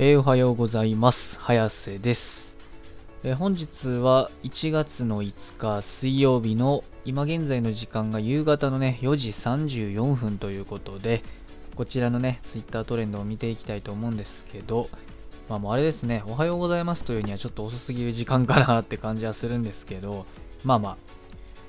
[0.00, 1.40] えーおはようございます。
[1.40, 2.56] 早瀬です。
[3.24, 11.24] えー本日は1月の5日水曜日の今現在の時間が夕方のね4時34分ということで
[11.74, 14.88] こちらのねツイッタートレンドを見ていきたいと思うんですけど
[15.48, 20.26] まあもうあれですねおはようございますというにはちょっと遅すぎる時間かなって感じはするんですけど
[20.62, 20.96] まあまあ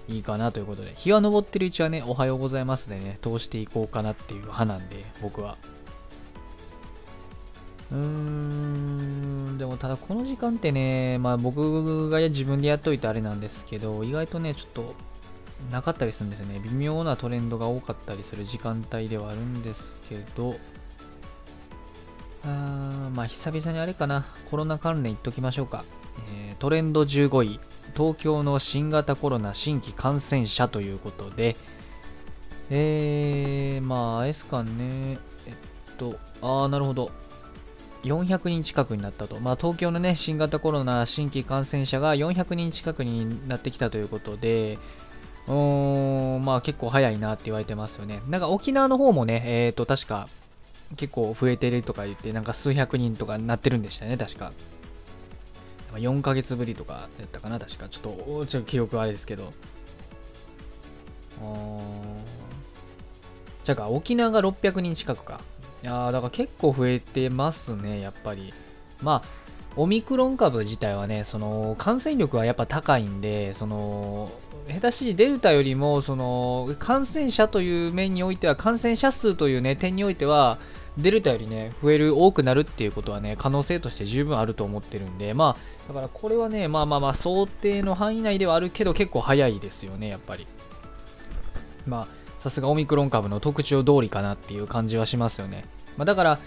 [0.07, 5.57] いいかなということで日は昇ってるうちはねおはようございますでね通していこうかなっていう派なんで僕は
[7.91, 14.95] うーんでもただこの時間ってね、まあ僕が自分でやっといてあれなんですけど、意外とね、ちょっと
[15.71, 16.59] なかったりするんですよね。
[16.63, 20.55] 微妙なトレンドが多かったりする時間帯ではあるんですけど、
[22.45, 25.83] あーまあ久々にあれかな、コロナ関連言っときましょうか。
[26.33, 27.59] えートレンド15位、
[27.95, 31.55] 東京の新型コロナ新規感染者ということで、
[32.69, 35.17] えー、まあ、あれですかね、
[35.47, 37.11] えっと、ああ、なるほど。
[38.03, 44.77] 400人近くになったと、まあ、東京の、ね、新型コロナ新規感染者が400人近くになってきたということで、
[45.47, 48.21] うーんまあ、結構早いなって言われてますよね。
[48.27, 50.27] なんか沖縄の方もね、えっ、と、確か
[50.95, 54.53] 結構増えてるとか言って、なんか数百人とかなってるんでしたね、確か。
[55.95, 57.89] 4ヶ月ぶりとかやったかな、確か。
[57.89, 59.53] ちょっと、ちょっと記憶あれですけど。
[61.41, 62.39] あー
[63.63, 65.41] じゃあか、沖縄が600人近くか。
[65.81, 68.53] いやだから結構増えてますね、やっぱり。
[69.01, 69.39] まあ、
[69.75, 74.29] オミクロン株自体はね、その感染力はやっぱ高いんで、その
[74.67, 80.57] 下手しいデルタよりもその感染者という面においては、感染者数という、ね、点においては、
[80.97, 90.45] デルタよりね、増える、多くなるっていうことはね、可能性として十分あると思ってるんで、まあ、だからこれはね、まあまあまあ、想定の範囲内ではあるけど、結構早いですよね、やっぱり。
[91.87, 92.07] まあ、
[92.39, 95.65] さすがオミクロン株の特徴通りかなっていう感じはしますよね。
[95.97, 96.39] まあ、だから、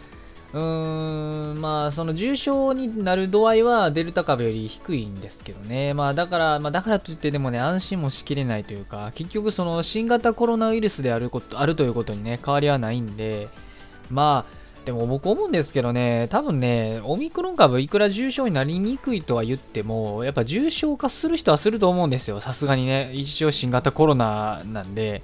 [0.54, 5.94] うーん、まあ、その重症になる度合いはデルタ株より低いんですけどね。
[5.94, 13.48] まあ、だから、まあ、だからといってでもね、安心もしきれないというか、結局その新型コロナウイルスであること、あるということにね、変わりはないんで、
[14.10, 22.40] まあ、でも僕思うんですけどね、多分ね、オミクロン株いくら重症になりにくいとは言っても、やっぱ重症化する人はすると思うんですよ。
[22.40, 25.22] さすがにね、一応新型コロナなんで。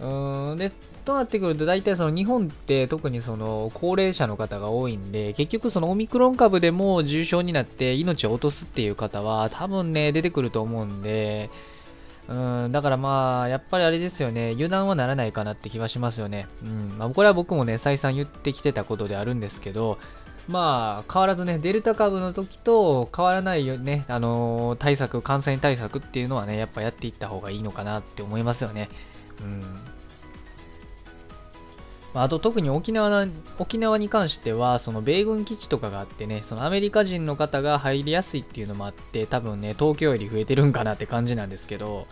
[0.00, 0.58] うん。
[0.58, 0.70] で
[1.04, 11.50] となってくると大体その日本って特にその高齢者の方が多いんで結局そのオミクロン株でも重症になって命を落とすっていう方は多分ね出てくると思うんで
[12.28, 12.72] うん。
[12.72, 16.46] だからまあやっぱりあれですよね油断はならないかなって気はしますよね。
[16.62, 16.98] うん。
[16.98, 19.98] まあこれは僕もね再三言ってきてたことであるんですけど
[20.46, 28.88] まあ変わらずねデルタ株の時と変わらないよねあの対策感染対策っていうのはねやっぱやっていった方がいいのかなって思いますよね。
[32.14, 42.06] あと特に沖縄な沖縄に関してはその米軍基地とかがあってねそのアメリカ人の方が入りやすいっていうのもあって多分ね東京より増えてるんかなって感じなんですけど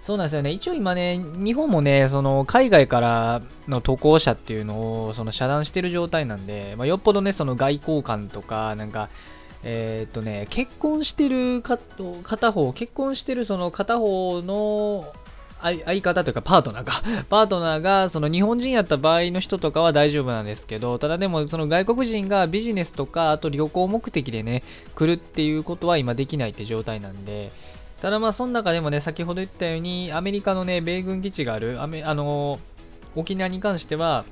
[0.00, 0.52] そうなんですよね。
[0.52, 9.08] 一応今ね日本もねその海外からの渡航者っていうのをその遮断してる状態なんで、まあ、よっぽどねその外交官とかなんか
[9.64, 11.78] えーっとね結婚してるか
[12.22, 15.12] 片方結婚してるその片方の
[15.60, 24.62] 相相方というかパートナーか パートナーがその日本人やった場合の人とかは大丈夫なんですけどただでもその外国人がビジネスとかあと旅行目的でね
[24.94, 27.50] 来るっていうことは今できないって状態なんで
[28.00, 32.60] ただまあその中でもね先ほど言ったようにアメリカのね米軍基地があるアメあの
[33.14, 34.24] 沖縄に関しては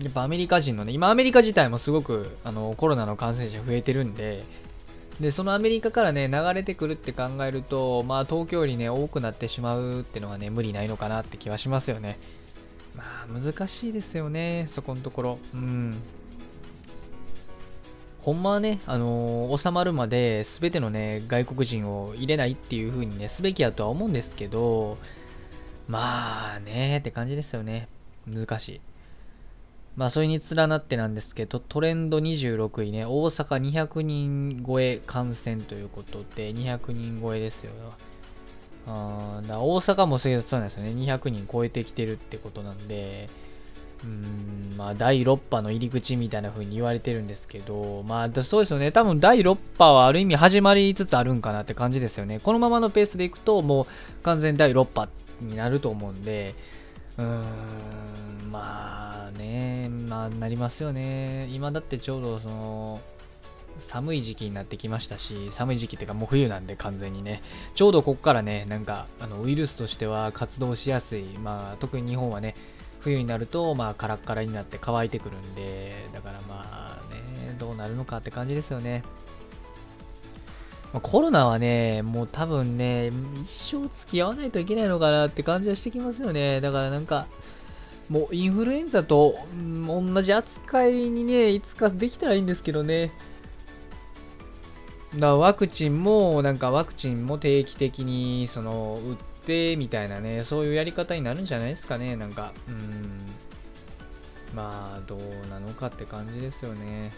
[0.00, 4.44] やっぱアメリカ人のね今アメリカ自体もすごくあのコロナの感染者増えてるんで
[5.20, 12.18] でそのアメリカからね流れてくるって考えるとまあ東京よりね多くなってしまうってのはね無理ないのかなって気はしますよね。
[12.94, 15.38] まあ難しいですよねそこのところ。
[15.54, 15.94] うん。
[18.20, 24.98] ほんまはね、あのー収まるまで全てのね外国人を入れないっていう風にねすべきやとは思うんですけど
[25.88, 27.88] まあねって感じですよね。
[28.26, 28.80] 難しい。
[29.96, 37.72] まあ、それに連なってなんですけど、トレンド26位ね、大阪200人超え感染ということで、200人超えですよ。
[38.86, 43.28] あーだ大阪もそうなんですよね、200人超えてきてるってことなんで、
[44.04, 52.38] うん、まあ、第6波の入り口みたいな風に言われてるんですけど、まあ、そうですよね、多分第6波はある意味始まりつつあるんかなって感じですよね。
[52.38, 53.86] このままのペースでいくと、もう
[54.22, 55.08] 完全第6波
[55.40, 56.54] になると思うんで、
[57.18, 61.48] うーん、まあね、まあなりますよね。
[61.50, 63.00] 今だってちょうどその、
[63.78, 67.42] 寒い時期になってきましたし、寒い時期っていうかもう冬なんで完全にね、
[67.74, 72.54] ちょうどこっからね、なんかあのウイルスとしては活動しやすい、まあ特に日本はね、
[73.00, 79.02] 冬になるとまあカラッカラになって乾いてくるんで、だからまあね、どうなるのかって感じですよね。
[80.96, 83.12] ま、コロナはね、もう多分ね、
[83.42, 86.62] 一生付き合わないといけないのかなって感じはしてきますよね。
[86.62, 87.26] だからなんか、
[88.08, 93.12] もうインフルエンザと、うん、同じ扱いにね、いつかできたらいいんですけどね。
[95.14, 102.54] だからワクチンも、なんかワクチンも定期的に、その、打ってみたいなね、そういうやり方になるんじゃないですかね、なんか。
[102.68, 103.26] うん。
[104.54, 105.20] まあ、どう
[105.50, 107.12] なのかって感じですよね。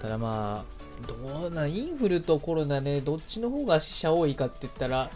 [0.00, 5.10] ただまあ、どうな、インフルとコロナね、どっちの方が死者多いかって言ったら、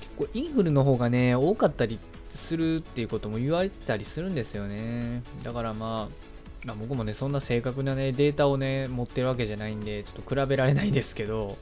[0.00, 1.98] 結構インフルの方がね、多かったり
[2.28, 5.22] するっていうことも言われたりするんですよね。
[5.42, 11.56] だからまあ、まあ、僕もね、そんな正確なね、データをね、持ってるわけじゃないんで、ちょっと比べられないですけど、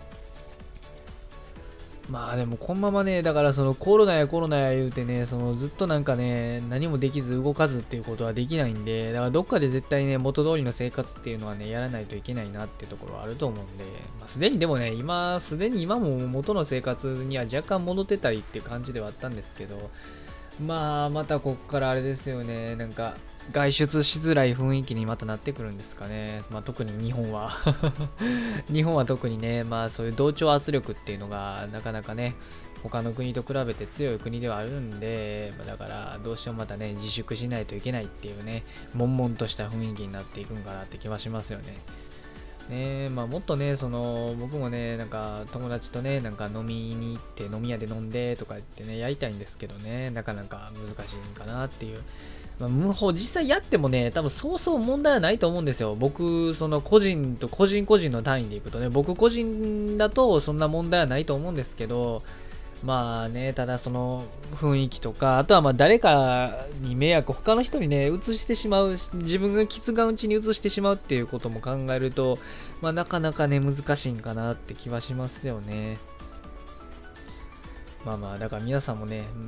[2.09, 13.85] まあでもこのままね、だからそのコロナやコロナや言うてね、そのずっとなんかね、何もできず動かずっていうことはできないんで、だからどっかで絶対ね、元通りの生活っていうのはね、やらないといけないなっていうところはあると思うんで、
[14.19, 19.91] まあ、すでにでもね、今、すでに今も元の生活には若干戻ってたりって感じではあったんですけど、
[20.65, 23.17] まあ、またこっからあれですよね、なんか、
[23.53, 26.43] 外出しづらい雰囲気にまたなってくるんですかね。
[26.51, 27.51] まあ、特に日本は
[28.71, 32.35] 日本は特にね、まあそういう同調圧力っていうのがなかなかね、
[32.83, 38.65] 他の国と比べて強い国ではあるんで、ま、だからどうしてもまたね、自粛しないといけないっていうね、
[38.95, 41.77] 悶々とした雰囲気になっていくんかなって気はしますよね。
[42.69, 52.03] ねまあ、もっとね、その僕もね、なんか友達とね、なんか飲みに行って飲み屋で飲んでとか言ってね、やりたいんですけどね、なかなか難しいんかなっていう
[52.59, 55.95] まあ、無法、実際やってもね、多分そうそう問題はないと思うんですよ。
[55.95, 62.23] 僕、その個人と個人個人の単位でいくとね、僕個人だとそんな問題はないと思うんですけど、
[62.85, 64.25] まあね、ただその
[64.55, 72.39] 雰囲気とか、あとはまあ誰かに迷惑、他の人にね、移してしまう、自分が傷がうちに移してしまうっていうことも考えると、
[72.81, 75.99] まあなかなかね、難しいんかなって気はしますよね。
[78.09, 79.39] まあまあ、だから皆さんもね、う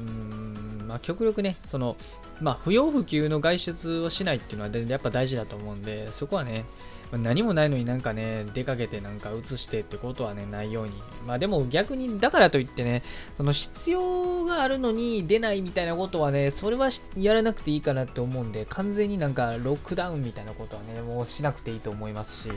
[0.85, 1.97] ん、まあ極力ね、その、
[2.43, 6.67] まあ不要不急の外出をしないっていうのはやっぱ大事だと思うんで、そこはね、
[7.11, 10.93] 何もないのになんかね、出かけてなんか移してってことはね、ないように。
[11.27, 13.03] まあでも逆に、だからといってね、
[13.35, 22.55] その必要があるのに出ないみたいなことはね、それはやらなくていいかなって思うんで、完全になんかロックダウンみたいなことはね、もうしなくていいと思いますし、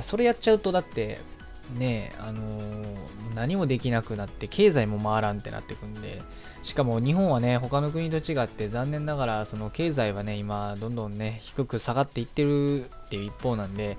[0.00, 1.18] それやっちゃうとだって、
[1.74, 6.22] ねあのー、何もできなくなって経済も回らんってなってくんで
[6.62, 13.96] しかも日本はね他の国と違って残念ながらその経済はね今どんどんね低く下がっていってるっていう一方なんで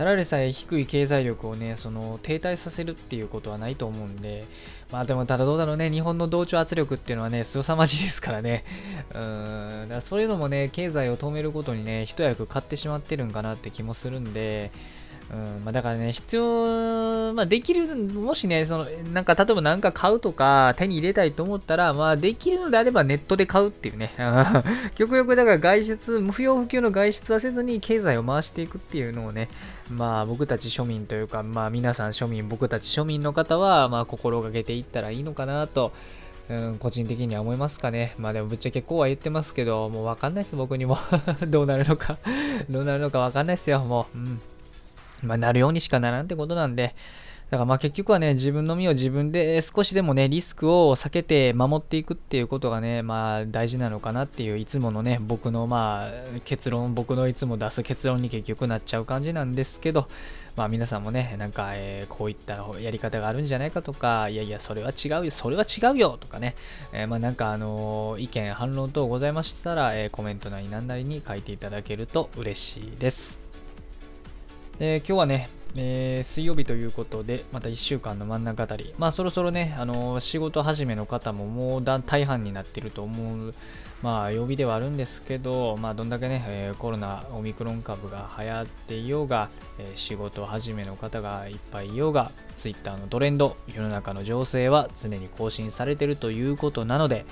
[0.00, 4.44] ただでさえ低い経済力をねその停滞させるっていうことはないと思うんで
[4.90, 8.64] まあでもただどうだろうね日本の同調圧力っていうのはね凄まじいですからね。
[9.14, 14.70] うんだからそういうのもね経済を止めることにね一役買ってしまってるんかなって気もするんで
[15.32, 24.10] うんまあ、だからね、必要、まあ、できる、もしね、その、なんか、例えば何か買うとか、手に入れたいと思ったら、まあ、できるのであればネットで買うっていうね。
[24.96, 29.48] 極力、だから外出、不要不急の外出はせずに、経済を回していくっていうのをね、
[29.88, 35.92] まあ、僕たち庶民というか、まあ、皆さん庶民、僕たち庶民の方は、まあ、心がけていったらいいのかなと、
[36.48, 38.12] うん、個人的には思いますかね。
[38.18, 40.98] まあでもぶっちゃけこうは言ってますけど、もうわかんないです、僕にも。
[41.46, 42.18] どうなるのか
[42.68, 44.18] どうなるのかわかんないですよ、もう。
[44.18, 44.40] うん。
[45.22, 46.94] まあ、なるようにしかならんってことなんで、
[47.50, 56.10] だからまあ結局はね、自分の身を自分で少しでもね、リスクを避けて守っていくっていうことがね、まあ大事なのかなっていう、いつものね、僕のまあ
[56.44, 60.06] 結論、僕のいつも出す結論に結局なっちゃう感じなんですけど、
[60.54, 66.54] まあ皆さんもね、なんか、え、こういったやり方があるんじゃないかとか、いやいや、それは違うよ、それは違うよとかね、
[66.92, 73.49] えー、まあなんかあの、意見、反論等ございましたら、えコメントなりなんなりに書いていただけると嬉しいです。
[74.80, 83.52] で今日はね、えー、水曜日ということで、また1週間の真ん中あたり、まあそろそろね、あのー、仕事始めの方ももう大半になってると思う、
[84.02, 97.26] まあ曜日ではあるんですけど、まあどんだけね、えー、コロナ、オミクロン株が流行っていようが、え仕事始めの方がいっぱいいようが、Twitter のトレンド、世の中の情勢は常に更新されてるということなので、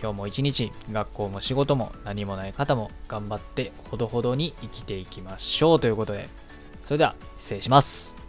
[0.00, 6.28] 今日も一日学校も仕事も何もない方も頑張ってほどほどに生きていきましょうということで
[6.84, 8.23] それでは失礼します。